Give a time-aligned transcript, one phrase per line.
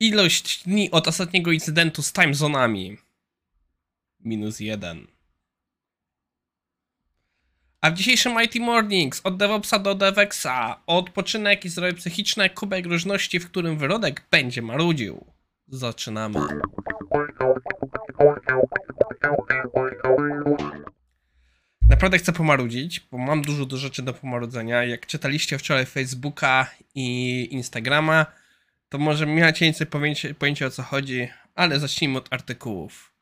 [0.00, 2.98] Ilość dni od ostatniego incydentu z timezonami.
[4.20, 5.06] Minus jeden.
[7.80, 13.40] A w dzisiejszym IT Mornings od DevOpsa do DevExa, odpoczynek i zdrowie psychiczne, kubek różności,
[13.40, 15.24] w którym wyrodek będzie marudził.
[15.68, 16.40] Zaczynamy.
[21.90, 24.84] Naprawdę chcę pomarudzić, bo mam dużo do rzeczy do pomarudzenia.
[24.84, 28.26] Jak czytaliście wczoraj Facebooka i Instagrama,
[28.88, 33.12] to może macie więcej pojęcia, pojęcia o co chodzi, ale zacznijmy od artykułów.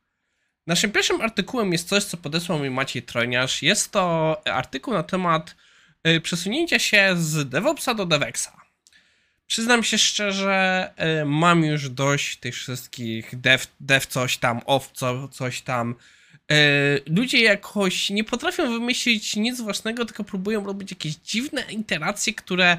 [0.66, 3.62] Naszym pierwszym artykułem jest coś, co podesłał mi Maciej Trojniarz.
[3.62, 5.56] Jest to artykuł na temat
[6.08, 8.52] y, przesunięcia się z DevOpsa do DevExa.
[9.46, 10.90] Przyznam się szczerze,
[11.22, 15.94] y, mam już dość tych wszystkich dev, dev coś tam, off co, coś tam.
[16.52, 22.78] Y, ludzie jakoś nie potrafią wymyślić nic własnego, tylko próbują robić jakieś dziwne interacje, które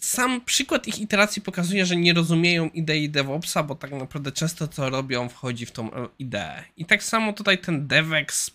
[0.00, 4.90] sam przykład ich iteracji pokazuje, że nie rozumieją idei DevOpsa, bo tak naprawdę często co
[4.90, 6.64] robią wchodzi w tą ideę.
[6.76, 8.50] I tak samo tutaj ten DevEx.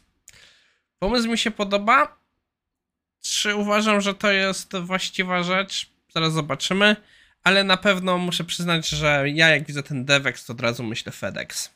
[1.00, 2.18] Pomysł mi się podoba.
[3.22, 5.90] Czy uważam, że to jest właściwa rzecz?
[6.14, 6.96] Zaraz zobaczymy.
[7.44, 11.12] Ale na pewno muszę przyznać, że ja jak widzę ten DevEx, to od razu myślę
[11.12, 11.70] FedEx.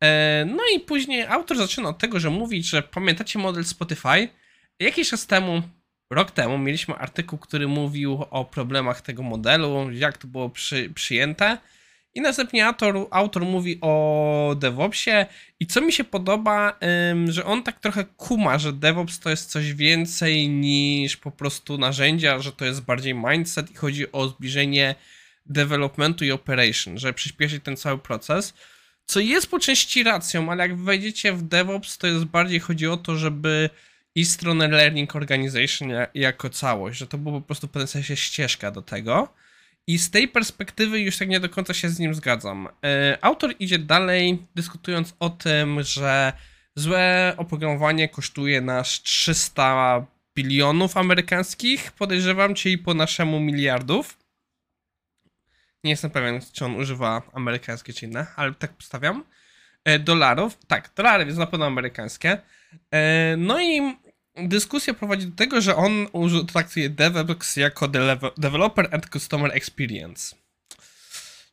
[0.00, 4.28] E, no i później autor zaczyna od tego, że mówi, że pamiętacie model Spotify?
[4.78, 5.62] Jakiś czas temu
[6.14, 11.58] rok temu mieliśmy artykuł, który mówił o problemach tego modelu, jak to było przy, przyjęte.
[12.14, 15.10] I następnie autor, autor mówi o DevOpsie
[15.60, 16.78] i co mi się podoba,
[17.28, 22.38] że on tak trochę kuma, że DevOps to jest coś więcej niż po prostu narzędzia,
[22.38, 24.94] że to jest bardziej mindset i chodzi o zbliżenie
[25.46, 28.54] developmentu i operation, żeby przyspieszyć ten cały proces.
[29.06, 32.96] Co jest po części racją, ale jak wejdziecie w DevOps, to jest bardziej chodzi o
[32.96, 33.70] to, żeby
[34.14, 38.70] i stronę Learning Organization jako całość, że to była po prostu w pewnym sensie ścieżka
[38.70, 39.28] do tego.
[39.86, 42.68] I z tej perspektywy już tak nie do końca się z nim zgadzam.
[42.84, 46.32] E, autor idzie dalej, dyskutując o tym, że
[46.76, 54.18] złe oprogramowanie kosztuje nas 300 bilionów amerykańskich, podejrzewam, czyli po naszemu miliardów.
[55.84, 59.24] Nie jestem pewien, czy on używa amerykańskie czy inne, ale tak postawiam.
[59.84, 62.38] E, dolarów, tak, dolary, więc na pewno amerykańskie.
[62.90, 63.96] E, no i
[64.36, 66.06] dyskusja prowadzi do tego, że on
[66.52, 67.88] traktuje DevOps jako
[68.38, 70.36] Developer and Customer Experience.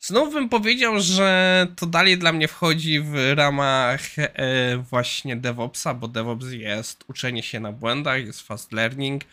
[0.03, 6.07] Znowu bym powiedział, że to dalej dla mnie wchodzi w ramach e, właśnie DevOpsa, bo
[6.07, 9.23] DevOps jest uczenie się na błędach, jest fast learning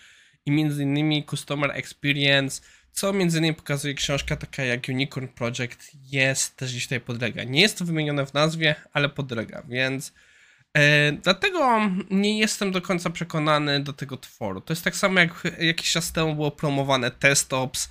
[0.46, 6.56] i między innymi Customer Experience, co między innymi pokazuje książka taka jak Unicorn Project, jest
[6.56, 7.44] też gdzieś tutaj podlega.
[7.44, 10.12] Nie jest to wymienione w nazwie, ale podlega, więc
[10.76, 11.80] E, dlatego
[12.10, 14.60] nie jestem do końca przekonany do tego tworu.
[14.60, 17.88] To jest tak samo jak jakiś czas temu było promowane TestOps.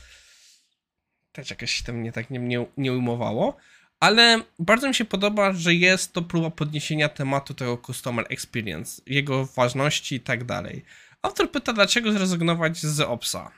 [1.32, 3.58] Też jakoś tam mnie tak nie, nie, nie ujmowało.
[4.00, 9.46] Ale bardzo mi się podoba, że jest to próba podniesienia tematu tego Customer Experience, jego
[9.46, 10.86] ważności i tak dalej.
[11.22, 13.52] Autor pyta, dlaczego zrezygnować z Opsa.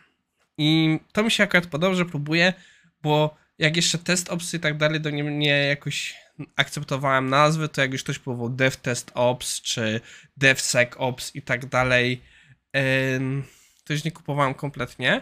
[0.58, 2.54] I to mi się akurat podoba, że próbuje,
[3.02, 6.16] bo jak jeszcze test ops i tak dalej do mnie jakoś
[6.56, 10.02] akceptowałem nazwy, to jak już ktoś próbował DevTestOps czy
[10.38, 12.22] DevSecOps i tak dalej,
[13.84, 15.22] to już nie kupowałem kompletnie.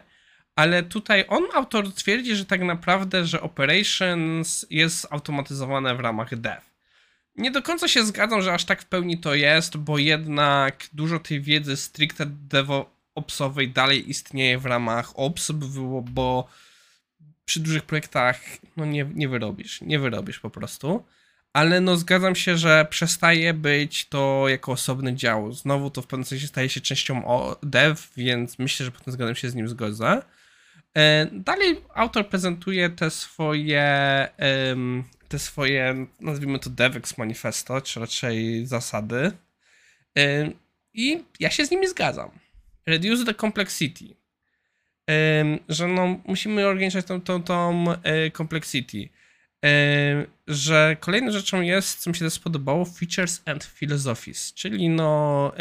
[0.55, 6.61] Ale tutaj on, autor, twierdzi, że tak naprawdę, że operations jest automatyzowane w ramach dev.
[7.35, 11.19] Nie do końca się zgadzam, że aż tak w pełni to jest, bo jednak dużo
[11.19, 15.51] tej wiedzy stricte DevOpsowej dalej istnieje w ramach ops,
[16.03, 16.47] bo
[17.47, 18.41] przy dużych projektach
[18.77, 21.05] no nie, nie wyrobisz, nie wyrobisz po prostu.
[21.53, 25.51] Ale no zgadzam się, że przestaje być to jako osobny dział.
[25.51, 27.23] Znowu to w pewnym sensie staje się częścią
[27.63, 30.21] dev, więc myślę, że pod tym względem się z nim zgodzę.
[30.97, 34.27] E, dalej autor prezentuje te swoje,
[35.27, 39.31] te swoje, nazwijmy to DevX manifesto, czy raczej zasady.
[40.17, 40.51] E,
[40.93, 42.29] I ja się z nimi zgadzam.
[42.85, 44.15] Reduce the complexity
[45.69, 47.85] że no, musimy ograniczać tą, tą, tą
[48.37, 49.09] complexity.
[50.47, 55.51] Że kolejną rzeczą jest, co mi się też spodobało, features and philosophies, czyli no,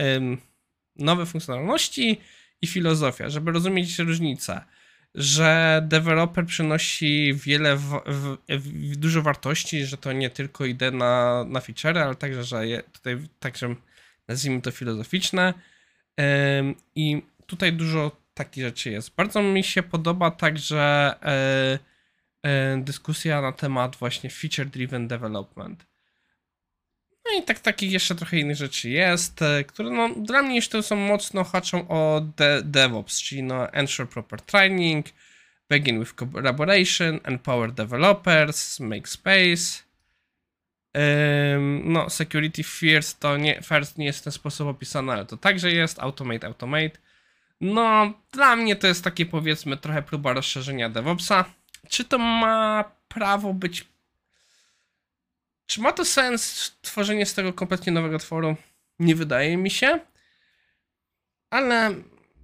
[0.96, 2.20] nowe funkcjonalności
[2.62, 4.60] i filozofia, żeby rozumieć różnicę
[5.16, 11.44] że deweloper przynosi wiele, w, w, w, dużo wartości, że to nie tylko idę na,
[11.49, 13.75] na feature, ale także, że je, tutaj także
[14.28, 15.54] nazwijmy to filozoficzne
[16.94, 19.15] i tutaj dużo takich rzeczy jest.
[19.15, 21.79] Bardzo mi się podoba także e,
[22.43, 25.87] e, dyskusja na temat właśnie feature driven development.
[27.25, 30.83] No i tak takich jeszcze trochę innych rzeczy jest, e, które no, dla mnie jeszcze
[30.83, 35.06] są mocno haczą o de DevOps, czyli no ensure proper training,
[35.69, 39.83] begin with collaboration, empower developers, make space.
[41.55, 45.37] Ym, no, security first to nie, first nie jest w ten sposób opisane, ale to
[45.37, 45.99] także jest.
[45.99, 47.06] Automate, automate.
[47.61, 51.44] No, dla mnie to jest takie powiedzmy trochę próba rozszerzenia DevOpsa.
[51.88, 53.88] Czy to ma prawo być.
[55.67, 58.56] Czy ma to sens tworzenie z tego kompletnie nowego tworu?
[58.99, 60.00] Nie wydaje mi się.
[61.50, 61.91] Ale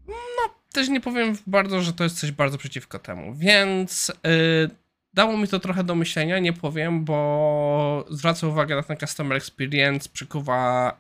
[0.09, 3.35] no, też nie powiem bardzo, że to jest coś bardzo przeciwko temu.
[3.35, 4.71] Więc yy,
[5.15, 10.09] dało mi to trochę do myślenia, nie powiem, bo zwracam uwagę na ten customer experience,
[10.13, 10.97] przykuwa,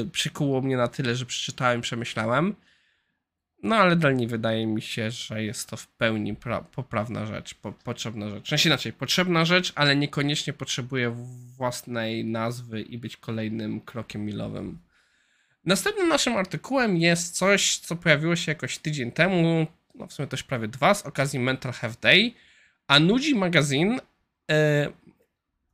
[0.00, 2.54] yy, przykuło mnie na tyle, że przeczytałem, przemyślałem.
[3.62, 6.36] No ale dalej wydaje mi się, że jest to w pełni
[6.74, 8.48] poprawna rzecz, po potrzebna rzecz.
[8.48, 11.10] Znaczy inaczej, potrzebna rzecz, ale niekoniecznie potrzebuje
[11.56, 14.78] własnej nazwy i być kolejnym krokiem milowym.
[15.64, 20.42] Następnym naszym artykułem jest coś, co pojawiło się jakoś tydzień temu, no w sumie też
[20.42, 22.32] prawie dwa, z okazji Mental Health Day,
[22.86, 24.00] a Nudzi Magazine,
[24.50, 24.88] e,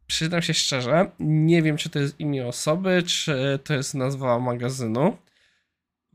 [0.06, 5.16] przyznam się szczerze, nie wiem czy to jest imię osoby, czy to jest nazwa magazynu,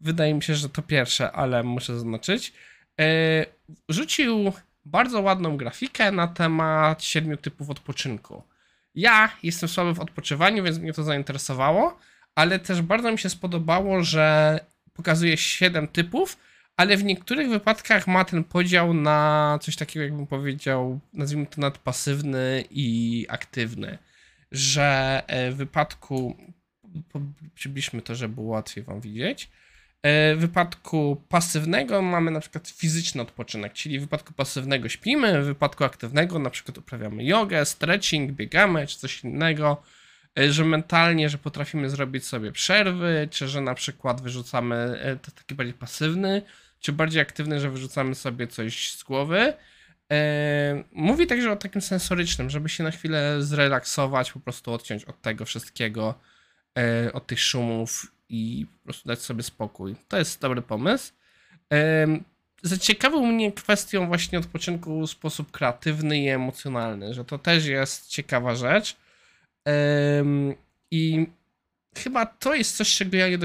[0.01, 2.54] wydaje mi się, że to pierwsze, ale muszę zaznaczyć,
[3.00, 3.46] e,
[3.90, 4.54] rzucił
[4.86, 8.44] bardzo ładną grafikę na temat siedmiu typów odpoczynku.
[8.96, 11.98] Ja jestem słaby w odpoczywaniu, więc mnie to zainteresowało,
[12.36, 14.60] ale też bardzo mi się spodobało, że
[14.94, 16.38] pokazuje siedem typów,
[16.78, 22.63] ale w niektórych wypadkach ma ten podział na coś takiego, jakbym powiedział, nazwijmy to nadpasywny
[22.72, 23.98] i aktywny.
[24.51, 26.38] Że e, w wypadku,
[27.56, 29.50] przybliżmy to, żeby było łatwiej Wam widzieć,
[30.04, 35.84] w wypadku pasywnego mamy na przykład fizyczny odpoczynek, czyli w wypadku pasywnego śpimy, w wypadku
[35.84, 39.84] aktywnego na przykład uprawiamy jogę, stretching, biegamy czy coś innego,
[40.40, 45.31] e, że mentalnie, że potrafimy zrobić sobie przerwy, czy że na przykład wyrzucamy, e, to
[45.31, 46.42] taki bardziej pasywny,
[46.80, 49.54] czy bardziej aktywny, że wyrzucamy sobie coś z głowy.
[50.92, 55.46] Mówi także o takim sensorycznym, żeby się na chwilę zrelaksować, po prostu odciąć od tego
[55.46, 56.19] wszystkiego,
[57.13, 59.95] od tych szumów i po prostu dać sobie spokój.
[60.07, 61.13] To jest dobry pomysł.
[62.63, 68.55] Zaciekawił mnie kwestią właśnie odpoczynku w sposób kreatywny i emocjonalny, że to też jest ciekawa
[68.55, 68.97] rzecz.
[70.91, 71.27] I
[71.97, 73.37] chyba to jest coś, czego ja nie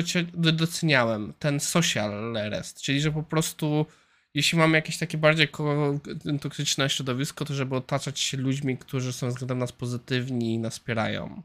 [0.52, 1.32] doceniałem.
[1.38, 3.86] Ten social rest, czyli że po prostu
[4.34, 5.48] jeśli mamy jakieś takie bardziej
[6.40, 11.42] toksyczne środowisko, to żeby otaczać się ludźmi, którzy są względem nas pozytywni i nas wspierają.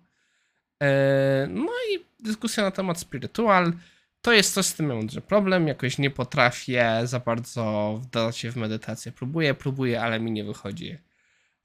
[0.84, 3.74] E, no i dyskusja na temat spiritual.
[4.22, 5.68] To jest coś, z tym mam duży problem.
[5.68, 9.12] Jakoś nie potrafię za bardzo wdać się w medytację.
[9.12, 10.98] Próbuję, próbuję, ale mi nie wychodzi.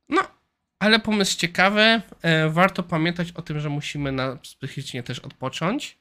[0.09, 0.23] No,
[0.79, 2.03] ale pomysł ciekawy.
[2.23, 5.99] E, warto pamiętać o tym, że musimy na psychicznie też odpocząć.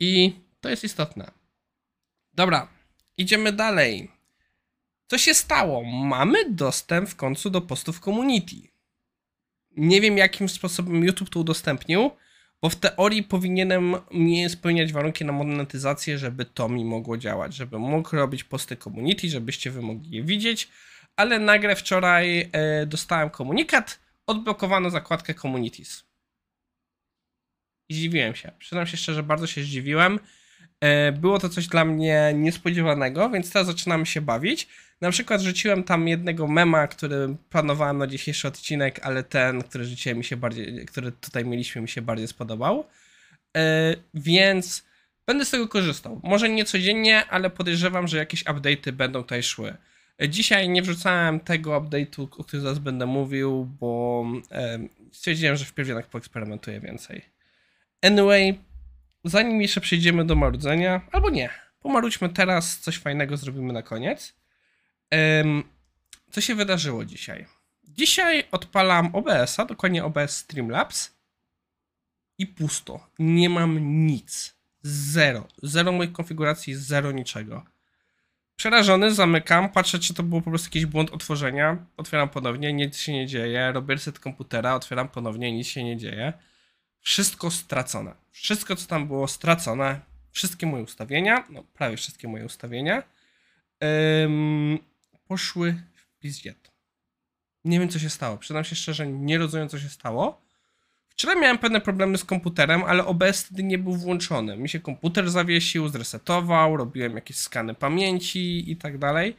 [0.00, 1.30] I to jest istotne.
[2.34, 2.68] Dobra,
[3.16, 4.10] idziemy dalej.
[5.06, 5.84] Co się stało?
[5.84, 8.56] Mamy dostęp w końcu do postów community.
[9.76, 12.10] Nie wiem, jakim sposobem YouTube to udostępnił
[12.62, 17.78] bo w teorii powinienem nie spełniać warunki na monetyzację, żeby to mi mogło działać, żeby
[17.78, 20.68] mógł robić posty community, żebyście wy mogli je widzieć,
[21.16, 26.04] ale nagle wczoraj e, dostałem komunikat, odblokowano zakładkę communities.
[27.88, 28.52] I zdziwiłem się.
[28.58, 30.18] Przyznam się szczerze, bardzo się zdziwiłem.
[30.80, 34.68] E, było to coś dla mnie niespodziewanego, więc teraz zaczynamy się bawić.
[35.00, 40.18] Na przykład rzuciłem tam jednego mema, który planowałem na dzisiejszy odcinek, ale ten, który rzuciłem
[40.18, 42.84] mi się bardziej, który tutaj mieliśmy, mi się bardziej spodobał.
[43.56, 44.84] E, więc
[45.26, 46.20] będę z tego korzystał.
[46.24, 49.76] Może nie codziennie, ale podejrzewam, że jakieś update'y będą tutaj szły.
[50.22, 54.24] E, dzisiaj nie wrzucałem tego update'u, o którym zaraz będę mówił, bo
[55.12, 57.22] stwierdziłem, że wpierw jednak poeksperymentuję więcej.
[58.02, 58.58] Anyway,
[59.24, 61.50] zanim jeszcze przejdziemy do marudzenia, albo nie,
[61.80, 64.37] pomarudźmy teraz, coś fajnego zrobimy na koniec.
[66.30, 67.46] Co się wydarzyło dzisiaj?
[67.84, 71.16] Dzisiaj odpalam OBS-a, dokładnie OBS Streamlabs
[72.38, 73.06] i pusto.
[73.18, 74.58] Nie mam nic.
[74.82, 75.46] Zero.
[75.62, 77.64] Zero moich konfiguracji, zero niczego.
[78.56, 81.86] Przerażony, zamykam, patrzę, czy to był po prostu jakiś błąd otworzenia.
[81.96, 83.72] Otwieram ponownie, nic się nie dzieje.
[83.72, 86.32] Robię reset komputera, otwieram ponownie, nic się nie dzieje.
[87.00, 88.14] Wszystko stracone.
[88.30, 90.00] Wszystko, co tam było stracone.
[90.32, 93.02] Wszystkie moje ustawienia, no prawie wszystkie moje ustawienia.
[94.24, 94.78] Ym,
[95.28, 96.70] poszły w pizdziet.
[97.64, 98.38] Nie wiem, co się stało.
[98.38, 100.42] Przyznam się szczerze, nie rozumiem, co się stało.
[101.08, 104.56] Wczoraj miałem pewne problemy z komputerem, ale OBS wtedy nie był włączony.
[104.56, 109.36] Mi się komputer zawiesił, zresetował, robiłem jakieś skany pamięci i tak dalej.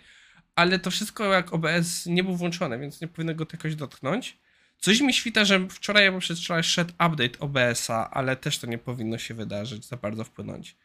[0.55, 4.37] Ale to wszystko jak OBS nie był włączony, więc nie powinno go jakoś dotknąć.
[4.77, 9.17] Coś mi świta, że wczoraj albo przedwczoraj szedł update OBS-a, ale też to nie powinno
[9.17, 10.75] się wydarzyć, za bardzo wpłynąć.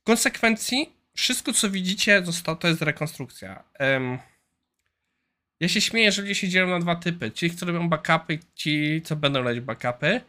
[0.00, 3.64] W konsekwencji wszystko, co widzicie, zostało, to jest rekonstrukcja.
[3.80, 4.18] Um,
[5.60, 7.30] Ja się śmieję, że ludzie się dzielą na dwa typy.
[7.30, 10.20] Ci, co robią backupy, ci, co będą robić backupy.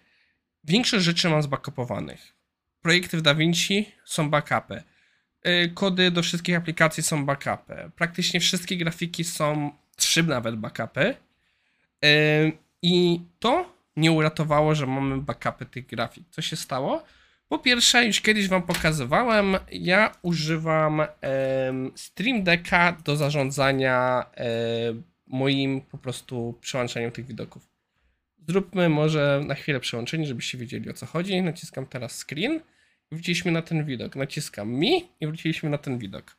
[0.63, 2.33] Większość rzeczy mam zbackupowanych.
[2.81, 4.83] Projekty w DaVinci są backupy.
[5.45, 7.91] Yy, Kody do wszystkich aplikacji są backupy.
[7.95, 11.15] Praktycznie wszystkie grafiki są trzy nawet backupy.
[12.81, 16.23] I to nie uratowało, że mamy backupy tych grafik.
[16.29, 17.03] Co się stało?
[17.51, 25.81] Po pierwsze, już kiedyś Wam pokazywałem, ja używam em, Stream Decka do zarządzania em, moim
[25.81, 27.69] po prostu przełączaniem tych widoków.
[28.47, 31.41] Zróbmy może na chwilę przełączenie, żebyście wiedzieli o co chodzi.
[31.41, 32.59] Naciskam teraz screen
[33.11, 34.15] wróciliśmy na ten widok.
[34.15, 36.37] Naciskam mi i wróciliśmy na ten widok.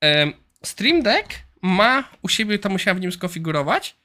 [0.00, 0.32] Em,
[0.64, 1.28] Stream Deck
[1.62, 3.96] ma u siebie, to musiałem w nim skonfigurować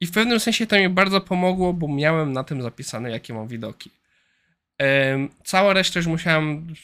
[0.00, 3.48] i w pewnym sensie to mi bardzo pomogło, bo miałem na tym zapisane, jakie mam
[3.48, 3.90] widoki.
[5.44, 6.74] Cała reszta już musiałem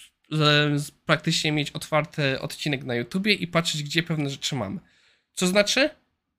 [1.06, 4.80] praktycznie mieć otwarty odcinek na YouTubie i patrzeć, gdzie pewne rzeczy mam.
[5.32, 5.90] Co znaczy,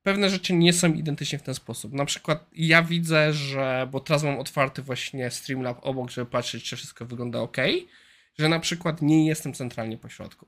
[0.02, 1.92] pewne rzeczy nie są identycznie w ten sposób.
[1.92, 6.76] Na przykład ja widzę, że, bo teraz mam otwarty właśnie Streamlab obok, żeby patrzeć, czy
[6.76, 7.56] wszystko wygląda ok,
[8.38, 10.46] że na przykład nie jestem centralnie po środku.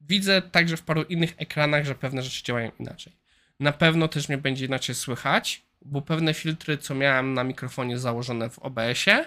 [0.00, 3.12] Widzę także w paru innych ekranach, że pewne rzeczy działają inaczej.
[3.60, 8.50] Na pewno też mnie będzie inaczej słychać, bo pewne filtry, co miałem na mikrofonie założone
[8.50, 9.24] w OBS-ie,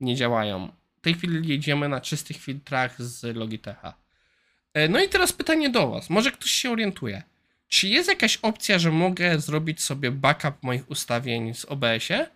[0.00, 0.72] nie działają.
[0.98, 3.94] W tej chwili jedziemy na czystych filtrach z Logitecha.
[4.74, 6.10] E, No i teraz pytanie do Was.
[6.10, 7.22] Może ktoś się orientuje.
[7.68, 12.26] Czy jest jakaś opcja, że mogę zrobić sobie backup moich ustawień z OBS-ie?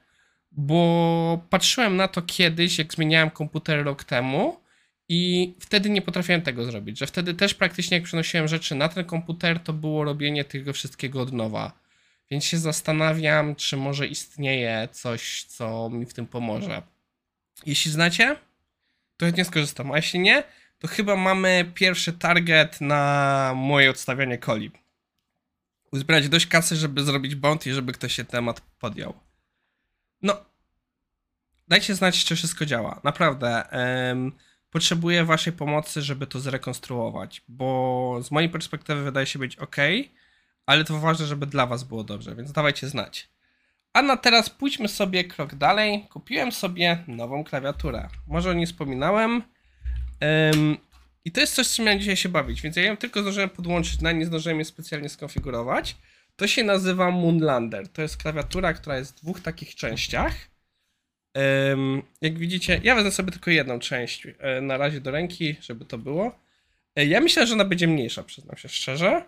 [0.53, 4.61] Bo patrzyłem na to kiedyś, jak zmieniałem komputer rok temu
[5.09, 6.99] i wtedy nie potrafiłem tego zrobić.
[6.99, 11.21] Że wtedy też praktycznie jak przenosiłem rzeczy na ten komputer, to było robienie tego wszystkiego
[11.23, 11.73] od nowa.
[12.31, 16.83] Więc się zastanawiam, czy może istnieje coś, co mi w tym pomoże.
[17.67, 18.37] Jeśli znacie,
[19.17, 19.93] to chętnie skorzystam.
[19.93, 20.45] A jeśli nie,
[20.79, 24.71] to chyba mamy pierwszy target na moje odstawianie coli.
[25.93, 29.15] Uzbierać dość kasy, żeby zrobić bounty, żeby ktoś się temat podjął.
[30.23, 30.45] No,
[31.69, 33.01] dajcie znać, czy wszystko działa.
[33.05, 33.65] Naprawdę.
[34.71, 39.77] potrzebuję waszej pomocy, żeby to zrekonstruować, bo z mojej perspektywy wydaje się być ok,
[40.67, 43.32] ale to ważne, żeby dla was było dobrze, więc dawajcie znać.
[43.93, 46.07] A na teraz pójdźmy sobie krok dalej.
[46.11, 48.09] Kupiłem sobie nową klawiaturę.
[48.29, 49.43] Może o niej wspominałem.
[51.25, 54.01] I to jest coś, co miałem dzisiaj się bawić, więc ja ją tylko zdążyłem podłączyć,
[54.01, 55.97] na nie zdążyłem je specjalnie skonfigurować.
[56.37, 57.89] To się nazywa Moonlander.
[57.89, 60.35] To jest klawiatura, która jest w dwóch takich częściach.
[62.21, 65.99] Jak widzicie, ja wezmę sobie tylko jedną część e, na razie do ręki, żeby to
[65.99, 66.39] było.
[66.97, 69.25] E, Ja myślę, że ona będzie mniejsza, przyznam się szczerze.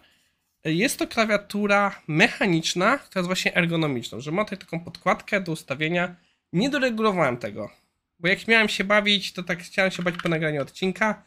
[0.64, 6.16] Jest to klawiatura mechaniczna, która jest właśnie ergonomiczną, że ma tutaj taką podkładkę do ustawienia.
[6.52, 7.70] Nie doregulowałem tego,
[8.18, 11.22] bo jak miałem się bawić, to tak chciałem się bać po nagraniu odcinka,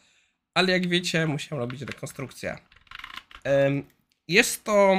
[0.53, 2.57] ale jak wiecie, musiałem robić rekonstrukcję.
[4.27, 4.95] Jest to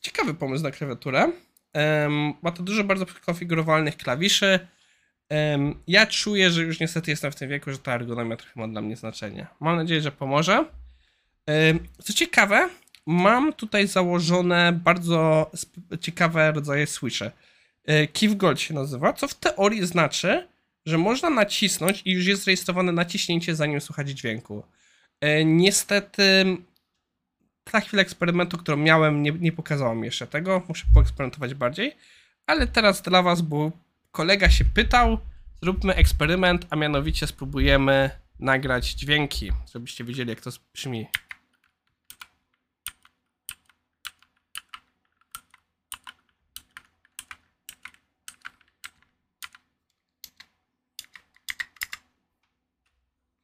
[0.00, 1.32] ciekawy pomysł na klawiaturę.
[2.42, 4.68] Ma to dużo bardzo konfigurowalnych klawiszy.
[5.86, 8.80] Ja czuję, że już niestety jestem w tym wieku, że ta ergonomia trochę ma dla
[8.80, 9.46] mnie znaczenie.
[9.60, 10.64] Mam nadzieję, że pomoże.
[12.02, 12.68] Co ciekawe,
[13.08, 15.50] mam tutaj założone bardzo
[16.00, 17.30] ciekawe rodzaje switche.
[18.12, 20.46] Keep Gold się nazywa, co w teorii znaczy,
[20.86, 24.62] że można nacisnąć i już jest zarejestrowane naciśnięcie, zanim słuchać dźwięku.
[25.20, 26.56] E, Niestety,
[27.64, 30.62] ta chwila eksperymentu, którą miałem, nie, nie pokazała mi jeszcze tego.
[30.68, 31.96] Muszę poeksperymentować bardziej.
[32.46, 33.72] Ale teraz dla Was, bo
[34.12, 35.18] kolega się pytał,
[35.62, 38.10] zróbmy eksperyment, a mianowicie spróbujemy
[38.40, 41.06] nagrać dźwięki, żebyście wiedzieli, jak to brzmi.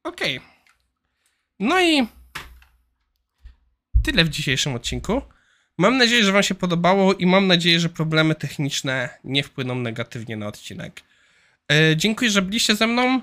[0.05, 0.41] Okej.
[1.59, 2.07] No i
[4.03, 5.21] tyle w dzisiejszym odcinku.
[5.77, 10.37] Mam nadzieję, że Wam się podobało i mam nadzieję, że problemy techniczne nie wpłyną negatywnie
[10.37, 11.01] na odcinek.
[11.71, 13.21] E, dziękuję, że byliście ze mną.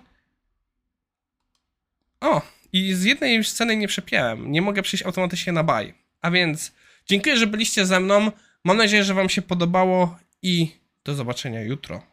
[2.20, 4.52] O, i z jednej sceny nie przepiałem.
[4.52, 5.94] Nie mogę przejść automatycznie na baj.
[6.20, 6.72] A więc
[7.06, 8.32] dziękuję, że byliście ze mną.
[8.64, 12.11] Mam nadzieję, że Wam się podobało i do zobaczenia jutro.